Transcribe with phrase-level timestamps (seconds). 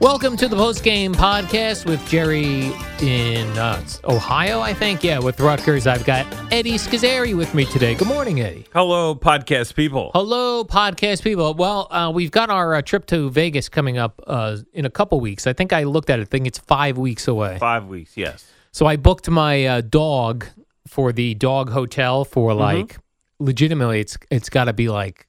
[0.00, 5.04] Welcome to the post game podcast with Jerry in uh, Ohio, I think.
[5.04, 5.86] Yeah, with Rutgers.
[5.86, 7.94] I've got Eddie Scozzare with me today.
[7.94, 8.66] Good morning, Eddie.
[8.72, 10.10] Hello, podcast people.
[10.14, 11.52] Hello, podcast people.
[11.52, 15.20] Well, uh, we've got our uh, trip to Vegas coming up uh, in a couple
[15.20, 15.46] weeks.
[15.46, 16.22] I think I looked at it.
[16.22, 17.58] I think it's five weeks away.
[17.58, 18.50] Five weeks, yes.
[18.72, 20.46] So I booked my uh, dog
[20.86, 22.60] for the dog hotel for Mm-hmm.
[22.60, 22.98] like
[23.38, 25.26] legitimately it's it's got to be like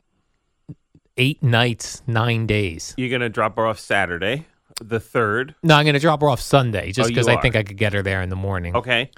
[1.17, 2.93] eight nights, nine days.
[2.97, 4.45] You're gonna drop her off Saturday,
[4.81, 5.55] the third.
[5.63, 7.41] No, I'm going to drop her off Sunday just Oh, you because I are.
[7.41, 9.11] think I could get her there in the morning, Okay.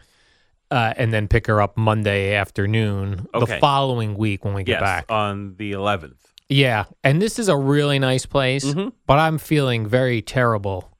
[0.69, 3.59] uh, and then pick her up Monday afternoon the Okay.
[3.59, 5.05] following week when we get yes, back.
[5.09, 6.17] on the 11th.
[6.49, 8.91] yeah, and this is a really nice place, Mhm.
[9.07, 10.91] but I'm feeling very terrible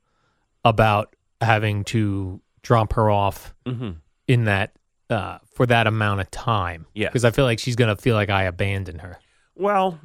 [0.66, 3.92] about having to drop her off Mm-hmm.
[4.28, 4.72] in that
[5.10, 6.86] uh, for that amount of time.
[6.96, 7.10] Yes.
[7.10, 9.20] because I feel like she's going to feel like I abandoned her.
[9.54, 10.00] Well,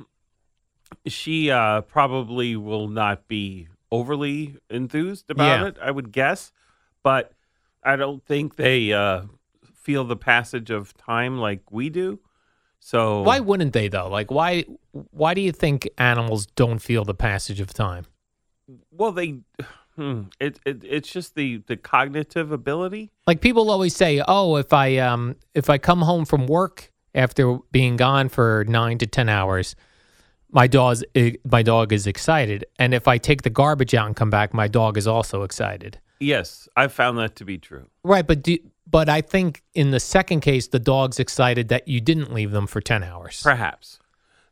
[1.07, 5.67] she uh, probably will not be overly enthused about Yeah.
[5.69, 5.77] it.
[5.81, 6.53] I would guess,
[7.03, 7.33] but
[7.83, 9.23] I don't think they uh,
[9.75, 12.21] feel the passage of time like we do.
[12.81, 14.09] So Why wouldn't they though?
[14.09, 14.65] Like why
[15.11, 18.07] why do you think animals don't feel the passage of time?
[18.91, 19.41] Well, they.
[19.97, 23.11] Hmm, it, it it's just the the cognitive ability.
[23.27, 27.59] Like people always say, "Oh, if I um if I come home from work after
[27.73, 29.75] being gone for 9 to 10 hours,
[30.51, 34.17] my dog's eh, my dog is excited, and if I take the garbage out and
[34.17, 37.87] come back, my dog is also excited." Yes, I've found that to be true.
[38.03, 38.59] Right, but do,
[38.91, 42.67] but I think in the second case the dog's excited that you didn't leave them
[42.67, 43.41] for 10 hours.
[43.43, 43.99] Perhaps.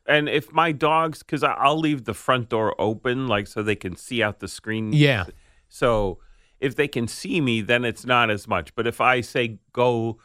[0.07, 3.97] And if my dogs, because I'll leave the front door open, like so they can
[3.97, 4.93] see out the screen.
[4.93, 5.25] Yeah.
[5.69, 6.19] So
[6.61, 8.75] if they can see me, then it's not as much.
[8.75, 10.19] But if I say go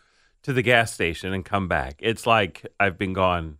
[0.44, 3.58] to the gas station and come back, it's like I've been gone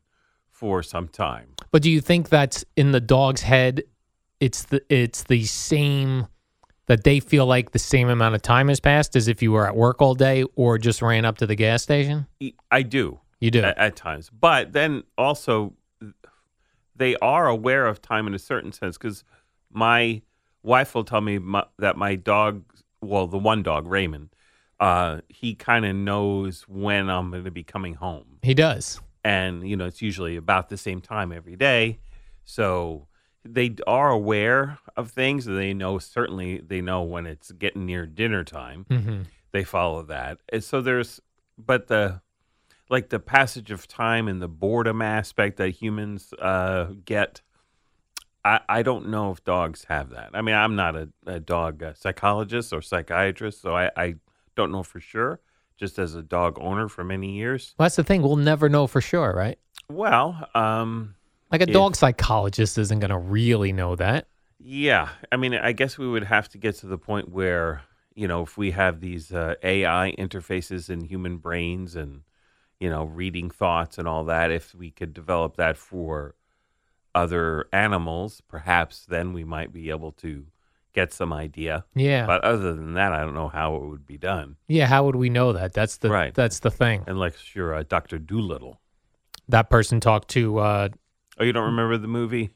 [0.50, 1.51] for some time.
[1.72, 3.84] But do you think that's in the dog's head?
[4.40, 6.28] It's the it's the same
[6.88, 9.66] that they feel like the same amount of time has passed as if you were
[9.66, 12.28] at work all day or just ran up to the gas station.
[12.70, 13.20] I do.
[13.40, 13.64] You do.
[13.64, 14.30] at, at times.
[14.30, 15.74] But then also,
[16.96, 19.24] they are aware of time in a certain sense because
[19.72, 20.22] my
[20.64, 22.64] wife will tell me my, that my dog,
[23.02, 24.30] well, the one dog, Raymond,
[24.80, 28.40] uh, he kind of knows when I'm going to be coming home.
[28.42, 29.00] he does.
[29.24, 32.00] And, you know, it's usually about the same time every day.
[32.44, 33.08] So
[33.46, 35.46] they are aware of things.
[35.46, 39.22] They know, certainly, they know when it's getting near dinner time hmm
[39.54, 40.38] they follow that.
[40.48, 41.20] And so there's,
[41.58, 42.22] but the,
[42.90, 47.42] like the passage of time and the boredom aspect that humans uh, get,
[48.44, 50.30] I, I don't know if dogs have that.
[50.34, 54.16] I mean, I'm not a, a dog uh, psychologist or psychiatrist, so I, I
[54.56, 55.40] don't know for sure,
[55.82, 57.74] just as a dog owner for many years.
[57.78, 58.22] Well, that's the thing.
[58.22, 59.58] We'll never know for sure, right?
[59.90, 61.16] Well, um,
[61.52, 64.28] Like a dog psychologist isn't going to really know that.
[64.60, 67.82] Yeah, I mean, I guess we would have to get to the point where
[68.14, 72.22] you know if we have these uh, AI interfaces in human brains, and
[72.80, 74.52] you know, reading thoughts and all that.
[74.52, 76.36] If we could develop that for
[77.16, 80.46] other animals, perhaps then we might be able to
[80.94, 81.86] get some idea.
[81.96, 82.26] Yeah.
[82.26, 84.88] But other than that, I don't know how it would be done, yeah.
[84.88, 85.74] How would we know that?
[85.74, 86.34] That's the Right.
[86.34, 87.04] that's the thing.
[87.08, 88.80] unless you're a Doctor Dolittle.
[89.50, 90.60] That person talked to.
[90.60, 90.90] Uh,
[91.40, 92.52] Oh, you don't remember the movie?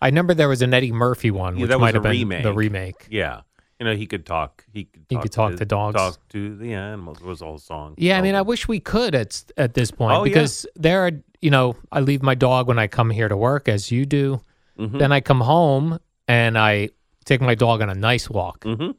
[0.00, 2.12] I remember there was an Eddie Murphy one, Yeah, which that was might have been
[2.12, 2.42] remake.
[2.44, 3.06] the remake.
[3.10, 3.40] Yeah,
[3.80, 4.64] you know, he could talk.
[4.72, 5.06] He could.
[5.08, 5.96] He Talk could talk to dogs.
[5.96, 7.18] Talk to the animals.
[7.20, 7.94] It was all song.
[7.98, 10.24] Yeah, I mean, I wish we could at at this point Oh, yeah.
[10.24, 13.68] because there are, you know, I leave my dog when I come here to work,
[13.68, 14.40] as you do.
[14.78, 14.98] Mhm.
[14.98, 15.98] Then I come home
[16.28, 16.90] and I
[17.28, 18.64] take my dog on a nice walk.
[18.64, 18.94] Mhm.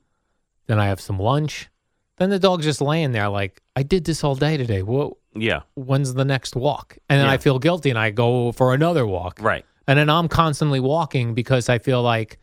[0.67, 1.69] Then I have some lunch.
[2.17, 4.83] Then the dog's just laying there, like I did this all day today.
[4.83, 5.13] What?
[5.35, 5.61] Yeah.
[5.75, 6.97] When's the next walk?
[7.09, 7.33] And then Yeah.
[7.33, 9.39] I feel guilty and I go for another walk.
[9.41, 9.65] Right.
[9.87, 12.37] And then I'm constantly walking because I feel like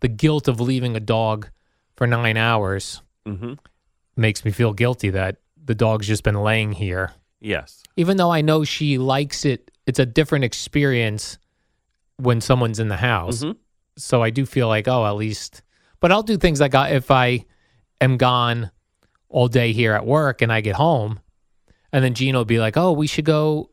[0.00, 1.48] the guilt of leaving a dog
[1.96, 3.54] for nine hours hmm
[4.16, 7.82] makes me feel guilty that the dog's just been laying here Yes.
[7.96, 11.36] even though I know she likes it, it's a different experience
[12.18, 13.42] when someone's in the house.
[13.42, 13.56] Mhm.
[13.96, 15.62] So I do feel like, oh, at least.
[16.00, 17.44] But I'll do things like if I
[18.00, 18.70] am gone
[19.28, 21.20] all day here at work and I get home,
[21.92, 23.70] and then Gina will be like, oh, we should go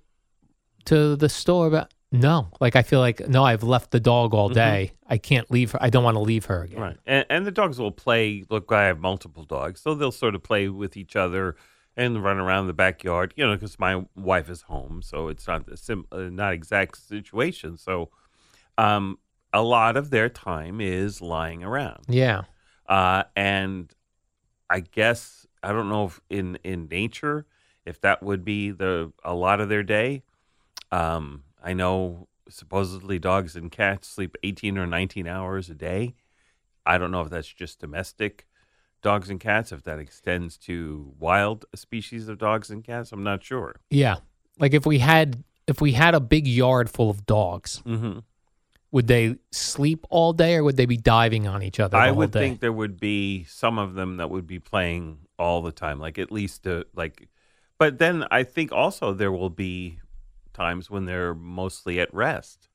[0.85, 1.69] to the store.
[1.69, 4.93] But no, like I feel like no, I've left the dog all day.
[5.07, 5.79] I can't leave her.
[5.81, 6.79] I don't want to leave her again.
[6.79, 6.97] Right.
[7.05, 8.45] And, and the dogs will play.
[8.49, 11.55] Look, I have multiple dogs, so they'll sort of play with each other
[11.97, 13.33] and run around the backyard.
[13.35, 16.97] You know, because my wife is home, so it's not the sim, uh, not exact
[16.97, 17.77] situation.
[17.77, 18.09] So,
[18.77, 19.17] um,
[19.53, 22.03] a lot of their time is lying around.
[22.07, 22.41] Yeah.
[22.87, 23.93] uh, and
[24.69, 27.45] I guess I don't know if in in nature
[27.85, 30.23] if that would be the a lot of their day.
[30.91, 36.15] Um, I know supposedly dogs and cats sleep 18 or 19 hours a day.
[36.85, 38.45] I don't know if that's just domestic
[39.01, 43.11] dogs and cats, if that extends to wild species of dogs and cats.
[43.11, 43.77] I'm not sure.
[43.89, 44.17] Yeah.
[44.59, 48.19] Like if we had if we had a big yard full of dogs, Mm-hmm.
[48.93, 51.97] Would they sleep all day or would they be diving on each other?
[51.97, 52.39] the I would day?
[52.39, 56.19] think there would be some of them that would be playing all the time, like
[56.19, 57.27] at least uh, like.
[57.79, 59.99] But then I think also there will be
[60.53, 62.69] times when they're mostly at rest.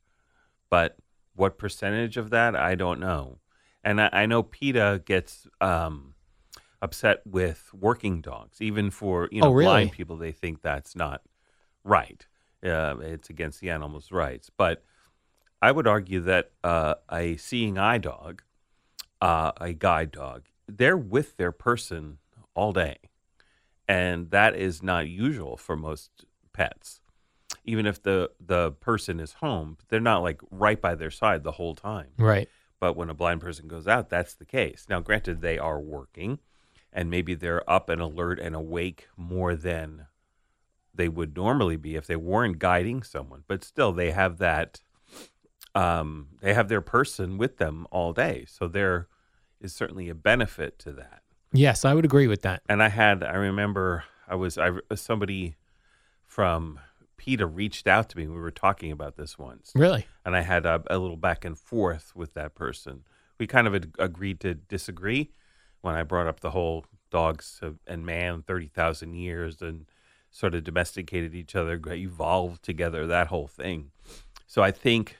[0.69, 0.97] But
[1.37, 3.38] what percentage of that I don't know,
[3.85, 6.14] and I, I know PETA gets um,
[6.82, 9.67] upset with working dogs, even for you know Oh, really?
[9.67, 10.17] blind people.
[10.17, 11.23] They think that's not
[11.85, 12.26] right.
[12.61, 14.50] Uh, it's against the animals' rights.
[14.56, 14.82] But
[15.61, 18.43] I would argue that uh, a seeing eye dog,
[19.21, 22.19] uh, a guide dog, they're with their person
[22.55, 22.99] all day.
[23.89, 26.11] And that is not usual for most
[26.53, 27.01] pets.
[27.65, 31.53] Even if the, the person is home, they're not like right by their side the
[31.53, 32.09] whole time.
[32.19, 32.49] right.
[32.81, 34.87] But when a blind person goes out, that's the case.
[34.89, 36.39] Now, granted, they are working
[36.93, 40.07] and maybe they're up and alert and awake more than
[40.95, 43.45] they would normally be if they weren't guiding someone.
[43.47, 44.81] But still, they have that,
[45.75, 48.44] um, they have their person with them all day.
[48.49, 49.09] So there
[49.61, 51.23] is certainly a benefit to that.
[51.53, 52.62] Yes, I would agree with that.
[52.69, 55.56] And I had, I remember I was, I, somebody
[56.26, 56.79] from
[57.17, 58.26] PETA reached out to me.
[58.26, 60.06] We were talking about this once Really?
[60.25, 63.05] and I had a, a little back and forth with that person.
[63.38, 65.31] We kind of had agreed to disagree
[65.81, 69.87] when I brought up the whole dogs and man, 30,000 years, and
[70.31, 73.91] sort of domesticated each other, evolved together, that whole thing.
[74.47, 75.16] So I think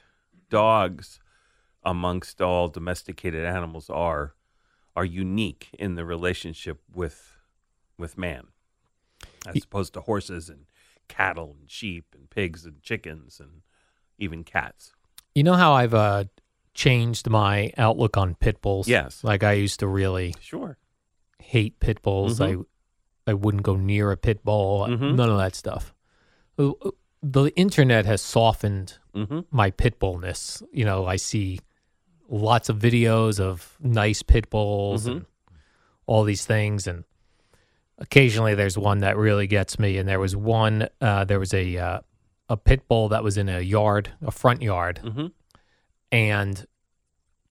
[0.49, 1.19] dogs,
[1.83, 4.33] amongst all domesticated animals, are
[4.95, 7.37] are unique in the relationship with
[7.97, 8.47] with man,
[9.47, 10.65] as opposed to horses and
[11.07, 13.61] cattle and sheep and pigs and chickens and
[14.17, 14.93] even cats.
[15.35, 16.25] You know how I've uh,
[16.73, 18.87] changed my outlook on pit bulls?
[18.87, 19.23] Yes.
[19.23, 20.77] Like I used to really Sure.
[21.39, 22.39] hate pit bulls.
[22.39, 22.65] Mhm.
[23.27, 24.87] I I wouldn't go near a pit bull.
[24.87, 25.15] Mhm.
[25.15, 25.93] None of that stuff.
[27.21, 29.39] The internet has softened Mm-hmm.
[29.51, 30.61] my pit bullness.
[30.71, 31.59] You know, I see
[32.29, 35.11] lots of videos of nice pit bulls Mhm.
[35.11, 35.25] and
[36.05, 37.03] all these things, and
[37.97, 39.97] occasionally there's one that really gets me.
[39.97, 40.87] And there was one.
[41.01, 41.99] Uh, there was a uh,
[42.49, 45.27] a pit bull that was in a yard, a front yard, Mm-hmm.
[46.11, 46.65] and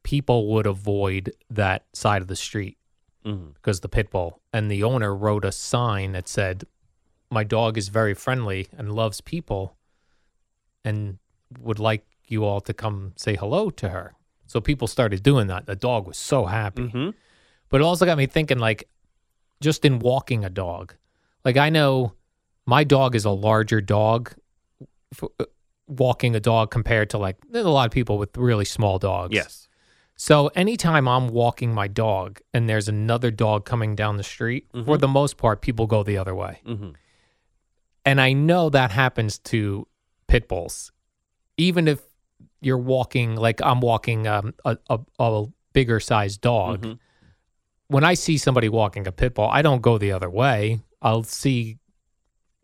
[0.05, 2.79] people would avoid that side of the street
[3.27, 3.51] Mm-hmm.
[3.55, 6.65] because the pit bull and the owner wrote a sign that said
[7.31, 9.77] my dog is very friendly and loves people
[10.85, 11.19] and
[11.61, 14.15] would like you all to come say hello to her
[14.47, 17.11] so people started doing that the dog was so happy Mm-hmm.
[17.69, 18.89] but it also got me thinking like
[19.61, 20.95] just in walking a dog
[21.45, 22.13] like i know
[22.67, 24.33] my dog is a larger dog
[25.13, 25.45] f- uh,
[25.87, 29.35] walking a dog compared to like there's a lot of people with really small dogs
[29.35, 29.69] Yes.
[30.17, 34.99] so anytime I'm walking my dog and there's another dog coming down the street, for
[34.99, 36.61] the most part, people go the other way.
[36.67, 36.91] Mm-hmm.
[38.09, 39.87] And I know that happens to
[40.29, 40.93] pit bulls.
[41.59, 42.01] Even if
[42.63, 46.99] you're walking, like I'm walking um, a, a, a bigger sized dog, Mhm.
[47.89, 50.81] when I see somebody walking a pit bull, I don't go the other way.
[51.03, 51.77] I'll see,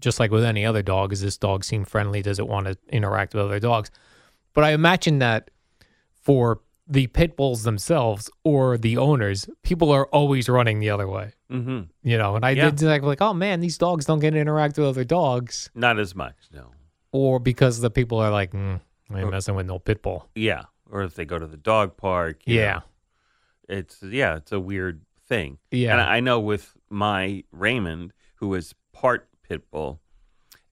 [0.00, 2.22] just like with any other dog, does this dog seem friendly?
[2.22, 3.90] Does it want to interact with other dogs?
[4.54, 5.50] But I imagine that
[6.22, 11.32] for the pit bulls themselves or the owners, people are always running the other way.
[11.48, 12.70] hmm You know, and I Yeah.
[12.70, 15.98] did like, like, oh man, these dogs don't get to interact with other dogs, Not
[15.98, 16.72] as much, no.
[17.12, 20.28] or because the people are like, mm, I ain't messing with no pit bull.
[20.34, 22.42] Yeah, or if they go to the dog park.
[22.44, 22.82] Yeah, know,
[23.68, 25.56] it's yeah, it's a weird thing.
[25.70, 30.00] yeah, And I know with my Raymond, who is part pit bull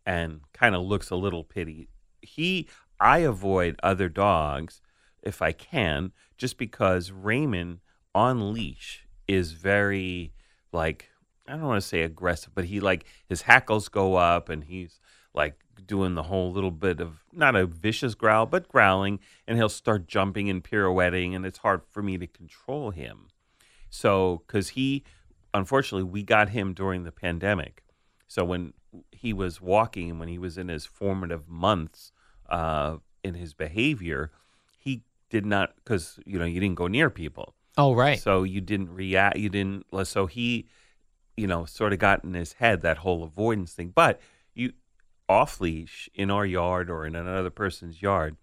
[0.04, 1.88] and kind of looks a little pity,
[2.20, 2.68] he
[3.00, 4.81] I avoid other dogs
[5.22, 7.80] if I can, just because Raymond
[8.14, 10.32] on leash is very
[10.72, 11.08] like
[11.46, 15.00] I don't want to say aggressive, but he like his hackles go up and he's
[15.34, 19.68] like doing the whole little bit of not a vicious growl, but growling, and he'll
[19.68, 23.28] start jumping and pirouetting, and it's hard for me to control him.
[23.90, 25.02] So, because he,
[25.52, 27.82] unfortunately, we got him during the pandemic.
[28.28, 28.72] So when
[29.10, 32.12] he was walking when he was in his formative months
[32.48, 34.30] uh, in his behavior,
[35.32, 38.94] did not because you know you didn't go near people, oh right, so you didn't
[38.94, 39.38] react.
[39.38, 39.86] You didn't.
[40.04, 40.68] So he,
[41.36, 43.92] you know, sort of got in his head that whole avoidance thing.
[43.94, 44.20] But
[44.54, 44.74] you
[45.28, 48.36] off leash in our yard or in another person's yard.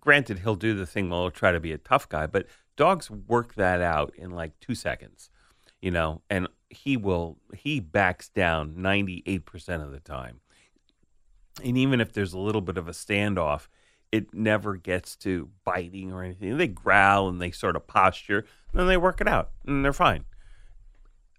[0.00, 1.08] Granted, he'll do the thing.
[1.08, 4.58] Well, he'll try to be a tough guy, but dogs work that out in like
[4.60, 5.30] two seconds,
[5.80, 6.22] you know.
[6.28, 7.38] And he will.
[7.54, 10.40] He backs down ninety eight percent of the time.
[11.62, 13.68] And even if there's a little bit of a standoff,
[14.12, 16.56] it never gets to biting or anything.
[16.56, 18.38] They growl and they sort of posture,
[18.72, 20.24] and then they work it out, and they're fine.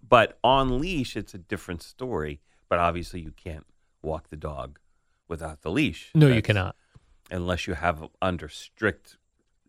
[0.06, 2.40] But on leash, it's a different story.
[2.68, 3.66] But obviously, you can't
[4.02, 4.78] walk the dog
[5.28, 6.10] without the leash.
[6.14, 6.76] no, you cannot.
[7.30, 9.16] unless you have under strict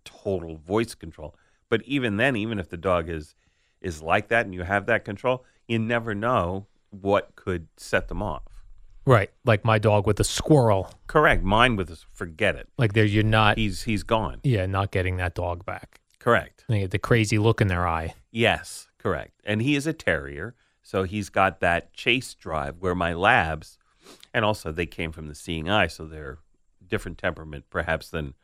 [0.03, 1.35] total voice control.
[1.69, 3.35] But even then, even if the dog is
[3.81, 8.21] is like that and you have that control, you never know what could set them
[8.21, 8.43] off.
[9.05, 10.93] Right, like my dog with the squirrel.
[11.07, 11.43] Correct.
[11.43, 12.69] Mine with this, forget it.
[12.77, 13.57] Like there, you're not.
[13.57, 14.39] He's he's gone.
[14.43, 15.99] Yeah, not getting that dog back.
[16.19, 16.63] Correct.
[16.69, 18.15] They get the crazy look in their eye.
[18.31, 19.41] Yes, correct.
[19.43, 23.77] And he is a terrier, so he's got that chase drive where my labs,
[24.33, 26.39] and also they came from the seeing eye, so they're
[26.87, 28.35] different temperament perhaps than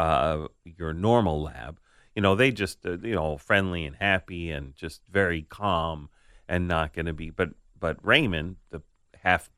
[0.00, 1.78] uh, your normal lab.
[2.16, 6.08] You know, they just uh, you know friendly and happy and just very calm
[6.48, 7.30] and not going to be.
[7.30, 8.82] But but Raymond, the
[9.22, 9.50] half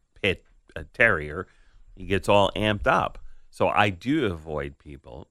[0.77, 1.47] uh, terrier,
[1.97, 3.19] he gets all amped up.
[3.51, 5.29] So I do avoid people,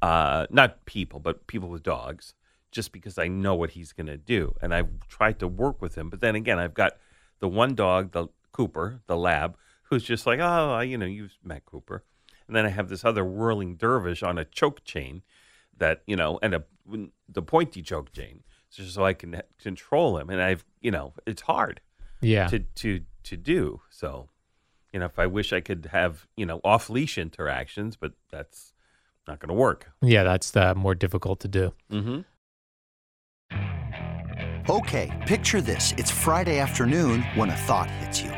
[0.00, 2.34] uh, not people, but people with dogs,
[2.72, 4.54] just because I know what he's going to do.
[4.60, 6.10] And I've tried to work with him.
[6.10, 6.96] But then again, I've got
[7.38, 11.64] the one dog, the Cooper, the lab, who's just like, oh, you know, you've met
[11.66, 12.02] Cooper.
[12.46, 15.22] And then I have this other whirling dervish on a choke chain
[15.78, 16.64] that, you know, and a,
[17.28, 20.30] the pointy choke chain, just so I can control him.
[20.30, 21.80] And I've, you know, it's hard
[22.20, 23.80] Yeah, to to to do.
[23.90, 24.28] So,
[24.92, 28.72] you know, if I wish I could have, you know, off leash interactions, but that's
[29.26, 29.90] not going to work.
[30.02, 31.72] yeah, that's uh, more difficult to do.
[31.90, 32.20] Mm-hmm.
[34.68, 35.92] Okay, picture this.
[35.96, 38.30] It's Friday afternoon when a thought hits you.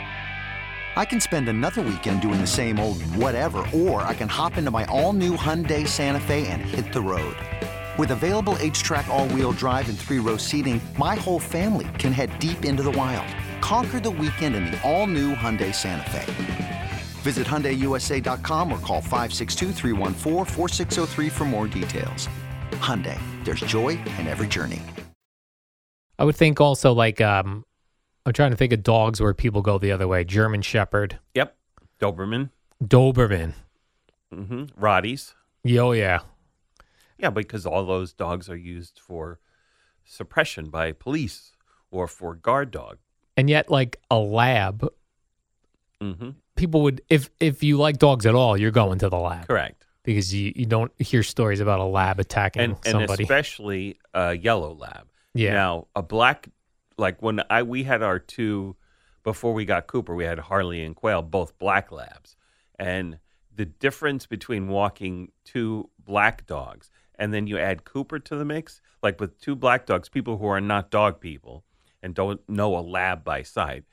[0.97, 4.71] I can spend another weekend doing the same old whatever, or I can hop into
[4.71, 7.37] my all new Hyundai Santa Fe and hit the road.
[7.99, 12.13] With available H track, all wheel drive, and three row seating, my whole family can
[12.13, 13.27] head deep into the wild.
[13.65, 16.91] Conquer the weekend in the all new Hyundai Santa Fe.
[17.23, 22.29] Visit HyundaiUSA.com or call 562-314-4603 for more details.
[22.73, 24.83] Hyundai, there's joy in every journey.
[26.19, 27.65] I would think also like um,
[28.27, 30.25] I'm trying to think of dogs where people go the other way.
[30.25, 31.57] German Shepherd, Yep.
[31.99, 32.51] Doberman.
[32.85, 33.55] Doberman.
[34.31, 34.65] Mm-hmm.
[34.79, 35.33] Rotties.
[35.63, 36.19] Yo, yeah,
[37.17, 39.41] Yeah, because all those dogs are used for
[40.05, 41.53] suppression by police
[41.91, 42.99] or for guard dog.
[43.37, 44.89] And yet like a lab,
[46.03, 46.31] Mm-hmm.
[46.57, 49.87] people would if if you like dogs at all, you're going to the lab Correct.
[50.03, 53.23] because you, you don't hear stories about a lab attacking And and somebody.
[53.23, 55.07] especially a yellow lab.
[55.35, 56.49] yeah, Now a black,
[56.99, 58.77] like when I we had our two
[59.23, 62.37] before we got Cooper, we had Harley and Quail, both black labs,
[62.79, 63.19] and
[63.55, 68.83] the difference between walking two black dogs and then you add Cooper to the mix,
[69.03, 71.65] like with two black dogs, people who are not dog people
[72.05, 73.85] and don't know a lab by sight,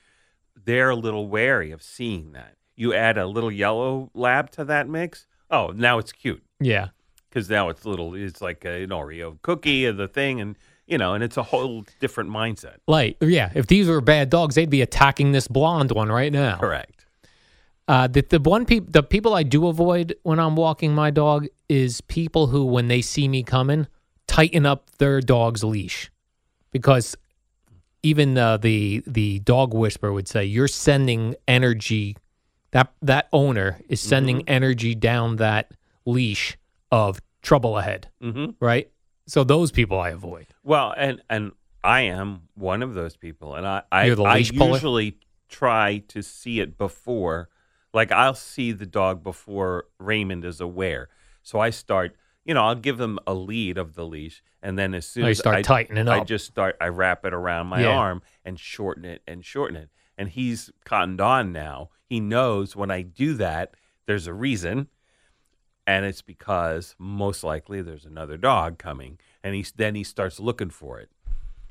[0.66, 2.58] they're a little wary of seeing that.
[2.76, 6.90] You add a little yellow lab to that mix, oh, now it's cute yeah,
[7.30, 11.14] because now it's little it's like an oreo cookie of the thing and you know
[11.14, 13.52] and it's a whole different mindset like yeah.
[13.56, 16.58] If these were bad dogs, they'd be attacking this blonde one right now.
[16.58, 17.06] correct
[17.88, 21.48] Uh, the the one peop- the people I do avoid when I'm walking my dog
[21.68, 23.88] is people who, when they see me coming,
[24.28, 26.12] tighten up their dog's leash,
[26.72, 27.16] because
[28.04, 32.18] even uh, the the dog whisperer would say you're sending energy.
[32.72, 35.72] That that owner is sending energy down that
[36.06, 36.58] leash
[36.90, 38.52] of trouble ahead, Mm-hmm.
[38.62, 38.90] right?
[39.28, 40.48] So those people I avoid.
[40.64, 41.52] Well, and and
[41.84, 45.18] I am one of those people, and I I, I usually
[45.50, 47.50] try to see it before,
[47.94, 51.10] like I'll see the dog before Raymond is aware.
[51.44, 54.94] So I start, you know, I'll give him a lead of the leash, and then
[54.94, 57.82] as soon Oh, as start I, tightening I just start, I wrap it around my
[57.82, 57.90] Yeah.
[57.90, 61.90] arm and shorten it and shorten it, and he's cottoned on now.
[62.06, 64.88] He knows when I do that, there's a reason
[65.88, 70.70] and it's because most likely there's another dog coming and he's then he starts looking
[70.70, 71.10] for it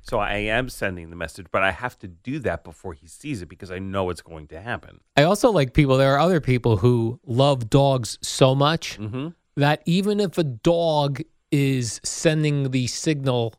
[0.03, 3.41] so i am sending the message but i have to do that before he sees
[3.43, 5.99] it because i know it's going to happen I also like people.
[5.99, 9.29] There are other people who love dogs so much mm-hmm.
[9.61, 13.55] That even if a dog is sending the signal,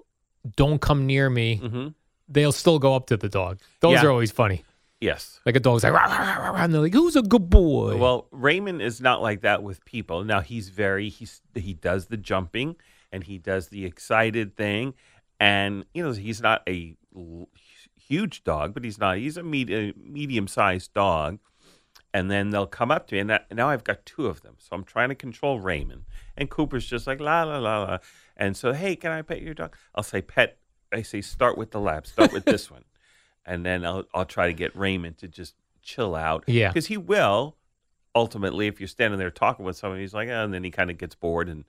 [0.56, 1.88] "Don't come near me," Mm-hmm.
[2.28, 3.60] they'll still go up to the dog.
[3.82, 4.06] Those Yeah.
[4.08, 4.64] are always funny.
[5.04, 7.50] yes Like a dog's like, "Rah, rah, rah, rah," and they're like, "Who's a good
[7.50, 12.06] boy?" well raymond is not like that with people now he's very he's he does
[12.14, 12.76] the jumping
[13.12, 14.94] and he does the excited thing
[15.40, 16.96] and you know he's not a
[18.08, 21.40] huge dog but he's not he's a med- medium sized dog
[22.14, 24.56] and then they'll come up to me and that, now i've got two of them.
[24.60, 26.04] So i'm trying to control raymond
[26.38, 27.98] and cooper's just like la la la la.
[28.38, 29.76] And so hey can i pet your dog?
[29.96, 30.58] I'll say pet.
[30.94, 32.84] I say start with the lab start with this one.
[33.46, 36.44] And then i'll, I'll try to get raymond to just chill out.
[36.48, 36.68] Yeah.
[36.70, 37.56] because he will
[38.14, 40.92] ultimately if you're standing there talking with someone he's like oh, and then he kind
[40.92, 41.66] of gets bored and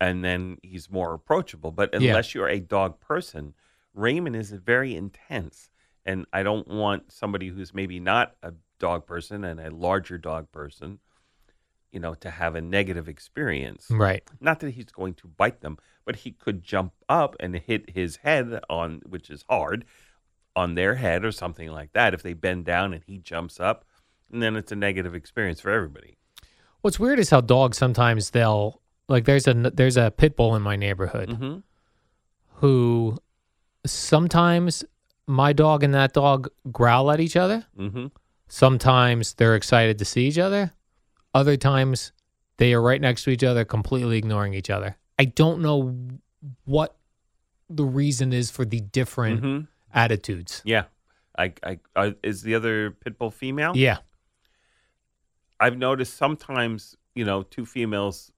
[0.00, 1.70] and then he's more approachable.
[1.70, 2.08] But Yeah.
[2.08, 3.54] unless you're a dog person
[3.94, 5.68] raymond is very intense
[6.06, 10.50] and i don't want somebody who's maybe not a dog person and a larger dog
[10.52, 10.98] person
[11.90, 14.28] you know to have a negative experience right.
[14.40, 18.16] not that he's going to bite them but he could jump up and hit his
[18.16, 19.84] head on which is hard
[20.54, 23.84] on their head or something like that if they bend down and he jumps up
[24.30, 26.18] and then it's a negative experience for everybody
[26.82, 29.24] What's weird is how dogs sometimes they'll like.
[29.24, 31.58] There's a there's a pit bull in my neighborhood mm-hmm.
[32.56, 33.18] who
[33.86, 34.84] sometimes
[35.28, 37.64] my dog and that dog growl at each other.
[37.78, 38.06] Mm-hmm.
[38.56, 40.74] Sometimes they're excited to see each other.
[41.32, 42.12] Other times
[42.58, 44.98] they are right next to each other, completely ignoring each other.
[45.18, 45.96] I don't know
[46.66, 46.94] what
[47.70, 49.64] the reason is for the different Mm-hmm.
[49.94, 50.60] attitudes.
[50.66, 50.84] yeah
[51.38, 53.96] I, I, uh, is the other pit bull female Yeah.
[55.58, 58.32] I've noticed sometimes, you know, two females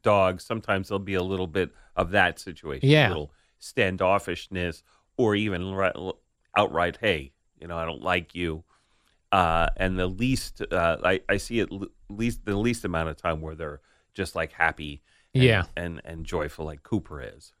[0.00, 2.88] dogs, sometimes there'll be a little bit of that situation.
[2.88, 3.08] Yeah.
[3.08, 4.84] A little standoffishness
[5.16, 5.74] or even
[6.56, 8.62] outright, hey, you know, I don't like you.
[9.36, 13.16] Uh, and the least, uh, I, I see it l- least the least amount of
[13.16, 13.80] time where they're
[14.14, 15.02] just like happy
[15.34, 15.64] and, Yeah.
[15.76, 17.52] and, and joyful like Cooper is.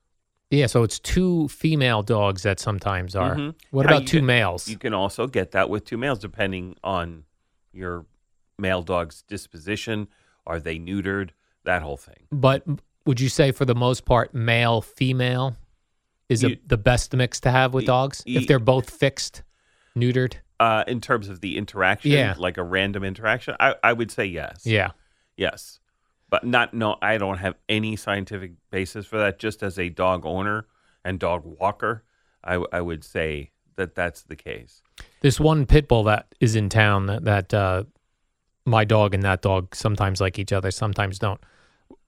[0.50, 0.66] Yeah.
[0.68, 3.34] So it's two female dogs that sometimes are.
[3.36, 3.54] Mhm.
[3.72, 4.68] What about two can- males?
[4.68, 7.24] You can also get that with two males depending on
[7.72, 8.06] your
[8.58, 10.08] male dog's disposition.
[10.46, 11.30] Are they neutered?
[11.64, 12.26] That whole thing.
[12.30, 12.64] But
[13.04, 15.56] would you say for the most part, male female
[16.30, 19.42] is a, the best mix to have with Y- dogs y- if they're both fixed,
[19.94, 20.36] neutered?
[20.58, 22.34] Uh, in terms of the interaction, Yeah.
[22.38, 24.62] like a random interaction, I, I would say yes.
[24.64, 24.92] Yeah.
[25.36, 25.80] Yes.
[26.30, 29.38] But not, no, I don't have any scientific basis for that.
[29.38, 30.66] Just as a dog owner
[31.04, 32.04] and dog walker,
[32.42, 34.80] I, I would say that that's the case.
[35.20, 37.84] This one pit bull that is in town that, that uh,
[38.64, 41.40] my dog and that dog sometimes like each other, sometimes don't.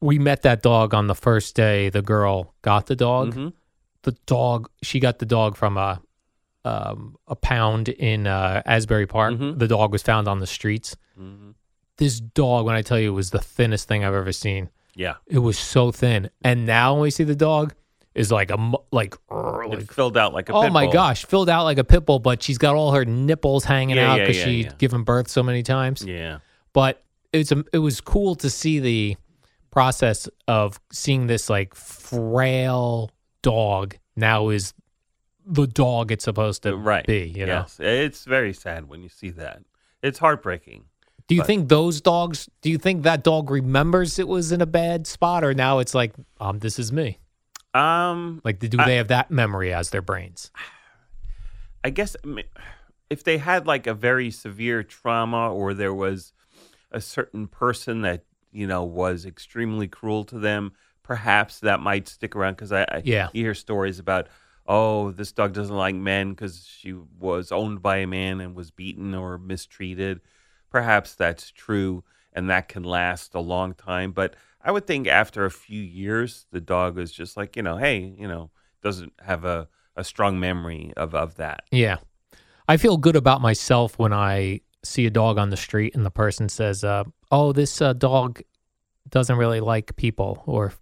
[0.01, 3.35] We met that dog on the first day the girl got the dog.
[3.35, 3.53] Mhm.
[4.03, 6.01] The dog, she got the dog from a
[6.65, 9.35] um, a pound in uh, Asbury Park.
[9.35, 9.59] Mhm.
[9.59, 10.97] The dog was found on the streets.
[11.19, 11.55] Mhm.
[11.97, 14.71] This dog, when I tell you, was the thinnest thing I've ever seen.
[14.95, 15.15] Yeah.
[15.27, 16.31] It was so thin.
[16.43, 17.75] And now when we see the dog,
[18.15, 18.57] is like a
[18.91, 20.93] like, like filled out like a oh my bull.
[20.93, 24.13] gosh, filled out like a pit bull, but she's got all her nipples hanging Yeah,
[24.13, 24.73] out because yeah, she's yeah.
[24.79, 26.05] given birth so many times.
[26.05, 26.39] Yeah.
[26.73, 29.17] But it's a, it was cool to see the
[29.71, 33.11] process of seeing this like frail
[33.43, 34.75] dog now is
[35.51, 37.07] the dog it's supposed to right.
[37.07, 37.33] be.
[37.35, 37.81] You know, yes.
[37.81, 39.63] It's very sad when you see that.
[40.03, 40.85] It's heartbreaking.
[41.27, 42.49] do you but- think those dogs?
[42.63, 45.95] Do you think that dog remembers it was in a bad spot, or now it's
[45.95, 47.19] like, um, this is me?
[47.75, 50.51] Um, Like, do I- they have that memory as their brains?
[51.85, 52.17] I guess
[53.09, 56.33] if they had like a very severe trauma or there was
[56.91, 62.35] a certain person that you know was extremely cruel to them, perhaps that might stick
[62.35, 62.55] around.
[62.55, 63.29] Because I, I Yeah.
[63.33, 64.29] hear stories about
[64.69, 68.71] oh this dog doesn't like men because she was owned by a man and was
[68.71, 70.21] beaten or mistreated.
[70.71, 72.05] perhaps that's true
[72.35, 74.13] and that can last a long time.
[74.13, 77.79] But I would think after a few years, the dog is just like, you know,
[77.79, 78.51] hey, you know,
[78.83, 81.65] doesn't have a, a strong memory of, of that.
[81.71, 81.97] Yeah.
[82.69, 86.11] I feel good about myself when I see a dog on the street and the
[86.11, 88.43] person says, uh, "Oh, this uh, dog
[89.09, 90.75] doesn't really like people or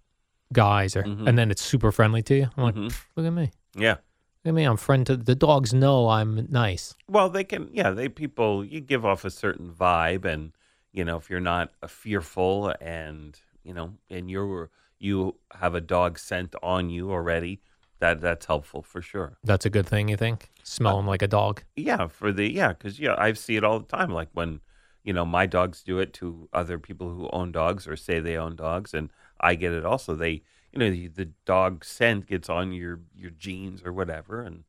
[0.51, 1.27] guys," or Mhm.
[1.27, 2.49] and then it's super friendly to you.
[2.57, 2.93] I'm like, Mhm.
[3.15, 3.97] Look at me, Yeah.
[4.45, 4.67] I mean.
[4.67, 5.73] I'm friend to the dogs.
[5.73, 6.95] Know I'm nice.
[7.09, 10.25] Well, they can, yeah, they people, you give off a certain vibe.
[10.25, 10.53] And,
[10.91, 15.81] you know, if you're not uh, fearful and, you know, and you're, you have a
[15.81, 17.61] dog scent on you already,
[17.99, 19.37] that that's helpful for sure.
[19.43, 20.07] That's a good thing.
[20.07, 20.51] You think?
[20.63, 21.63] Smell him like a dog.
[21.75, 24.11] Yeah, for the yeah, because yeah, I see it all the time.
[24.11, 24.59] Like when
[25.03, 28.37] you know my dogs do it to other people who own dogs or say they
[28.37, 29.09] own dogs, and
[29.39, 30.15] I get it also.
[30.15, 30.43] They
[30.77, 34.63] you know the, the dog scent gets on your your jeans or whatever, and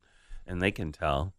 [0.47, 1.33] and they can tell.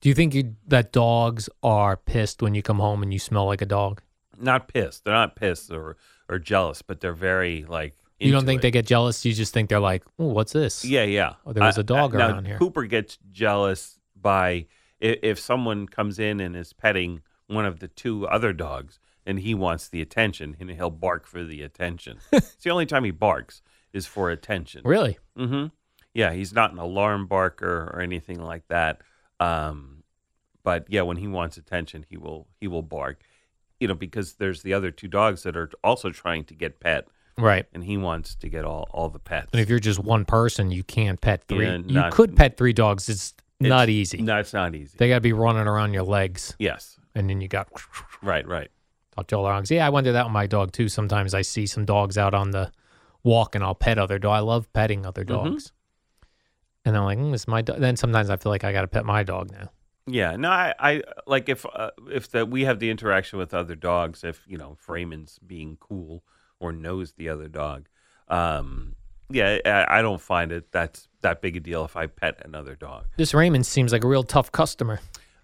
[0.00, 3.46] Do you think you, that dogs are pissed when you come home and you smell
[3.46, 4.02] like a dog?
[4.38, 5.04] Not pissed.
[5.04, 5.96] They're not pissed or
[6.28, 7.94] or jealous, but they're very like.
[8.18, 8.62] You don't think it.
[8.62, 9.24] they get jealous?
[9.24, 11.34] You just think they're like, "Oh, what's this?" Yeah, yeah.
[11.44, 12.58] Oh, there was a dog now, around here.
[12.58, 14.66] Cooper gets jealous by
[15.00, 19.38] if, if someone comes in and is petting one of the two other dogs, and
[19.40, 22.18] he wants the attention, and he'll bark for the attention.
[22.32, 23.62] it's the only time he barks
[23.96, 24.82] is for attention.
[24.84, 25.18] Really?
[25.38, 25.66] Mm-hmm.
[26.14, 29.00] Yeah, he's not an alarm barker or anything like that.
[29.40, 30.02] Um,
[30.62, 33.20] but yeah, when he wants attention, he will he will bark.
[33.80, 37.06] You know, because there's the other two dogs that are also trying to get pet,
[37.36, 37.66] Right.
[37.74, 39.48] and he wants to get all all the pets.
[39.52, 41.66] And if you're just one person, you can't pet three.
[41.66, 43.08] Yeah, you could pet three dogs.
[43.08, 44.18] It's, It's- not easy.
[44.22, 44.96] No, it's not easy.
[44.98, 47.68] They got to be running around your legs, yes, and then you got
[48.22, 48.70] right, right.
[49.14, 49.70] talk to all the dogs.
[49.70, 50.88] Yeah, I wonder that with my dog too.
[50.88, 52.72] Sometimes I see some dogs out on the
[53.26, 54.32] walk, and I'll pet other dog.
[54.36, 55.50] I love petting other Mm-hmm.
[55.50, 55.72] dogs.
[56.84, 57.80] And I'm like, mm, it's my dog.
[57.80, 59.70] Then sometimes I feel like I got to pet my dog now.
[60.06, 63.74] Yeah, no, I, I like if uh, if that we have the interaction with other
[63.74, 64.22] dogs.
[64.22, 66.22] If you know, if Raymond's being cool
[66.60, 67.88] or knows the other dog,
[68.28, 68.94] um,
[69.30, 72.76] yeah, I, I don't find it that's that big a deal if I pet another
[72.76, 73.06] dog.
[73.16, 75.00] This Raymond seems like a real tough customer.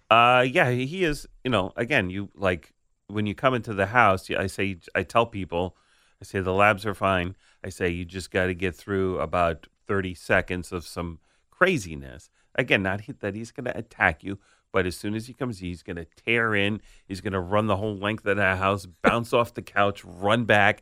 [0.09, 1.27] Uh, yeah, he is.
[1.43, 2.71] You know, again, you like
[3.07, 4.31] when you come into the house.
[4.31, 5.75] I say, I tell people,
[6.21, 7.35] I say the labs are fine.
[7.63, 11.19] I say you just got to get through about thirty seconds of some
[11.51, 12.29] craziness.
[12.55, 14.37] Again, not that he's going to attack you,
[14.71, 16.81] but as soon as he comes, he's going to tear in.
[17.07, 20.45] He's going to run the whole length of the house, bounce off the couch, run
[20.45, 20.81] back,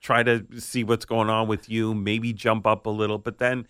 [0.00, 1.94] try to see what's going on with you.
[1.94, 3.66] Maybe jump up a little, but then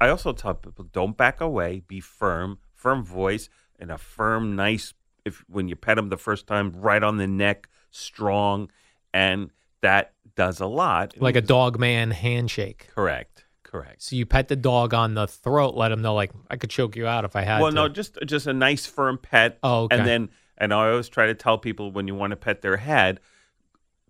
[0.00, 1.82] I also tell people don't back away.
[1.86, 4.94] Be firm, firm voice, and a firm, nice.
[5.24, 8.70] If when you pet him the first time, right on the neck, strong,
[9.12, 9.50] and
[9.84, 11.14] that does a lot.
[11.20, 12.88] Like a dog man handshake.
[12.94, 13.44] Correct.
[13.62, 14.02] Correct.
[14.02, 16.96] So you pet the dog on the throat, let him know, like, I could choke
[16.96, 17.62] you out if I had to.
[17.62, 17.76] Well, to.
[17.76, 19.58] no, just just a nice firm pet.
[19.62, 19.96] Oh, okay.
[19.96, 22.76] And then, and I always try to tell people when you want to pet their
[22.76, 23.20] head,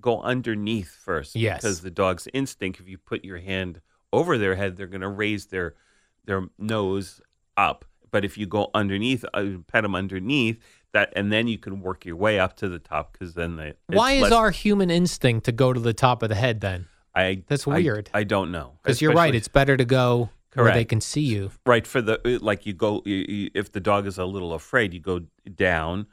[0.01, 1.35] go underneath first.
[1.35, 1.63] Yes.
[1.63, 3.81] Because the dog's instinct, if you put your hand
[4.13, 5.75] over their head, they're going to raise their
[6.27, 7.23] their nose
[7.57, 7.87] up.
[8.11, 10.63] But if you go underneath, uh, pet them underneath,
[10.95, 13.75] that, and then you can work your way up to the top because then they.
[13.87, 16.87] Why is less- our human instinct to go to the top of the head then?
[17.15, 17.43] I?
[17.47, 18.11] That's weird.
[18.15, 19.35] I, don't know Because you're right.
[19.35, 21.51] It's better to go where they can see you.
[21.67, 24.95] right for the like you go you, you, if the dog is a little afraid
[24.95, 25.21] you go
[25.57, 26.07] down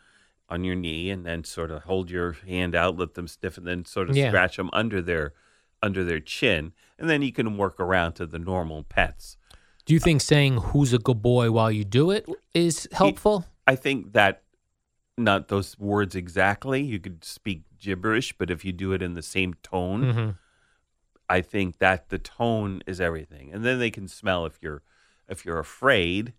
[0.50, 3.68] on your knee and then sort of hold your hand out let them stiff and
[3.68, 4.30] then sort of Yeah.
[4.30, 5.34] scratch them under their
[5.84, 9.38] under their chin and then you can work around to the normal pets
[9.86, 13.46] Do you think saying who's a good boy while you do it is helpful?
[13.68, 14.42] i think that
[15.18, 19.22] not those words exactly you could speak gibberish but if you do it in the
[19.22, 20.30] same tone hmm
[21.30, 24.82] I think that the tone is everything, and then they can smell if you're
[25.30, 26.34] if you're afraid.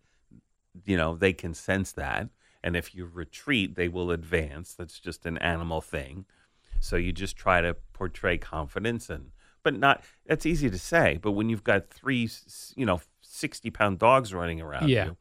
[0.84, 2.28] You know, they can sense that,
[2.62, 4.74] and if you retreat, they will advance.
[4.74, 6.26] That's just an animal thing.
[6.78, 9.30] So you just try to portray confidence, and
[9.62, 10.04] but not.
[10.26, 12.28] That's easy to say, but when you've got three,
[12.76, 15.06] you know, sixty pound dogs running around Yeah.
[15.06, 15.16] you,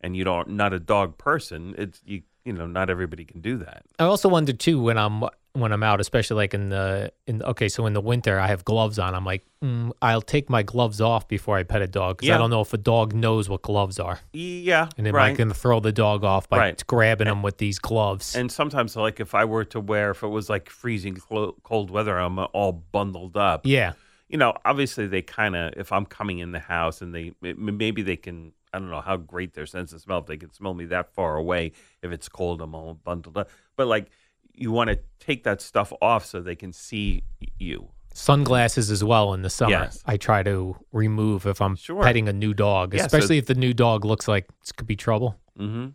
[0.00, 2.22] and you don't not a dog person, it's you.
[2.46, 3.82] You know, not everybody can do that.
[3.98, 7.68] I also wonder too when I'm when I'm out, especially like in the in okay,
[7.68, 9.14] so in the winter I have gloves on.
[9.16, 12.38] I'm like, mm, I'll take my gloves off before I pet a dog because I
[12.38, 15.32] don't know if a dog knows what gloves are, Yeah, and am right.
[15.32, 16.86] I going to throw the dog off by Right.
[16.86, 18.36] grabbing him with these gloves?
[18.36, 22.16] And sometimes, like if I were to wear, if it was like freezing cold weather,
[22.18, 23.62] I'm all bundled up.
[23.64, 23.94] yeah,
[24.28, 28.02] You know, obviously they kind of, if I'm coming in the house and they, maybe
[28.02, 30.74] they can, I don't know how great their sense of smell, if they can smell
[30.74, 33.48] me that far away, if it's cold, I'm all bundled up.
[33.74, 34.10] But like,
[34.54, 37.22] you want to take that stuff off so they can see
[37.58, 37.88] you.
[38.12, 39.70] sunglasses as well in the summer.
[39.72, 40.02] Yes.
[40.06, 42.02] I try to remove if I'm Sure.
[42.02, 44.86] petting a new dog, Yeah, so- especially if the new dog looks like this could
[44.86, 45.38] be trouble.
[45.56, 45.88] hmm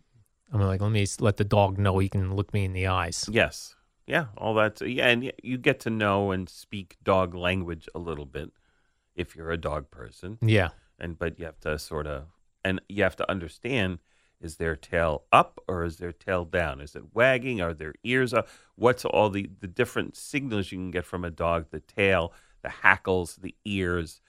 [0.52, 3.28] I'm like, let me let the dog know he can look me in the eyes.
[3.30, 3.74] Yes.
[4.06, 4.80] yeah, all that.
[4.82, 8.50] Yeah, and you get to know and speak dog language a little bit
[9.16, 10.38] if you're a dog person.
[10.42, 10.68] Yeah.
[11.00, 12.24] And but you have to sort of
[12.64, 13.98] and you have to understand
[14.40, 16.80] is their tail up or is their tail down?
[16.80, 17.60] Is it wagging?
[17.60, 18.48] Are their ears up?
[18.74, 21.66] What's all the the different signals you can get from a dog?
[21.70, 24.20] The tail, the hackles, the ears,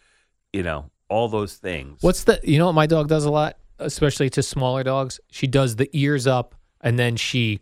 [0.52, 2.02] you know, all those things.
[2.02, 5.20] What's the you know what my dog does a lot, especially to smaller dogs?
[5.32, 7.60] She does the ears up and then she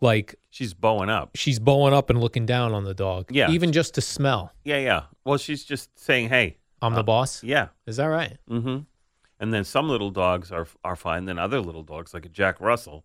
[0.00, 1.30] like she's bowing up?
[1.34, 3.26] she's bowing up and looking down on the dog.
[3.30, 3.50] Yeah.
[3.50, 4.52] Even just to smell.
[4.64, 5.02] Yeah, yeah.
[5.24, 7.42] Well, she's just saying, "Hey, I'm the boss.
[7.42, 8.36] yeah." Is that right?
[8.48, 8.80] Mm-hmm.
[9.44, 11.26] And then some little dogs are are fine.
[11.26, 13.04] Then other little dogs, like a Jack Russell,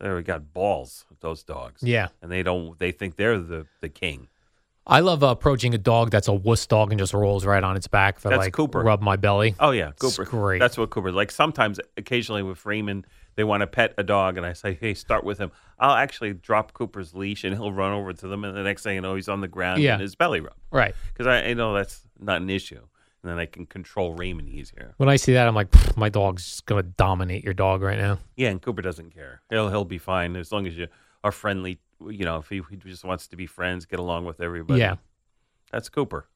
[0.00, 1.06] they got balls.
[1.20, 1.80] Those dogs.
[1.80, 2.08] Yeah.
[2.20, 2.76] And they don't.
[2.76, 4.26] They think they're the the king.
[4.84, 7.76] I love uh, approaching a dog that's a wuss dog and just rolls right on
[7.76, 8.80] its back for That's like Cooper.
[8.82, 9.54] rub my belly.
[9.60, 10.28] Oh yeah, It's Cooper.
[10.28, 10.58] great.
[10.58, 11.12] That's what Cooper.
[11.12, 13.04] Like sometimes, occasionally with Freeman,
[13.36, 16.32] they want to pet a dog, and I say, "Hey, start with him." I'll actually
[16.34, 19.14] drop Cooper's leash, and he'll run over to them, and the next thing you know,
[19.14, 19.92] he's on the ground Yeah.
[19.94, 20.94] and his belly rub Right.
[21.12, 22.80] because I, I know that's not an issue,
[23.22, 24.94] and then I can control Raymond easier.
[24.98, 28.18] When I see that, I'm like, my dog's just gonna dominate your dog right now.
[28.36, 29.42] Yeah, and Cooper doesn't care.
[29.50, 30.86] He'll he'll be fine as long as you
[31.24, 31.78] are friendly.
[32.00, 34.80] You know, if he, he just wants to be friends, get along with everybody.
[34.80, 34.96] Yeah.
[35.72, 36.26] that's Cooper.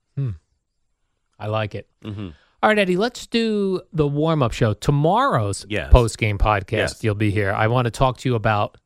[1.39, 1.89] I like it.
[2.03, 2.29] hmm
[2.63, 4.75] All right, Eddie, let's do the warm up show.
[4.75, 5.91] Tomorrow's Yes.
[5.93, 7.05] post game podcast, Yes.
[7.05, 7.53] you'll be here.
[7.53, 8.77] I want to talk to you about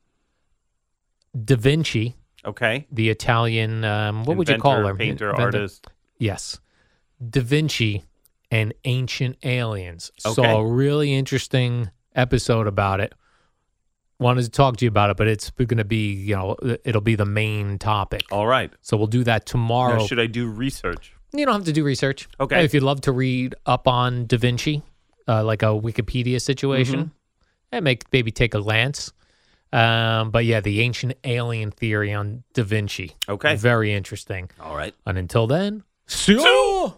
[1.45, 2.87] Da Vinci, Okay.
[2.93, 4.97] the Italian, um, what would you call him?
[4.97, 5.59] Painter, Inventor?
[5.59, 5.89] artist.
[6.19, 6.61] Yes.
[7.31, 8.05] Da Vinci
[8.51, 10.11] and Ancient Aliens.
[10.25, 10.35] Okay.
[10.35, 13.15] Saw a really interesting episode about it.
[14.21, 17.01] Wanted to talk to you about it, but it's going to be, you know, it'll
[17.01, 18.23] be the main topic.
[18.31, 18.73] All right.
[18.81, 19.99] So we'll do that tomorrow.
[19.99, 21.15] Now, should I do research?
[21.33, 22.29] You don't have to do research.
[22.39, 22.65] Okay.
[22.65, 24.83] If you'd love to read up on Da Vinci,
[25.27, 27.11] uh, like a Wikipedia situation,
[27.73, 29.13] and make maybe take a glance.
[29.73, 33.17] Um, but yeah, the ancient alien theory on Da Vinci.
[33.29, 33.57] Okay.
[33.57, 34.49] Very interesting.
[34.61, 34.95] All right.
[35.07, 36.93] And until then, see ya!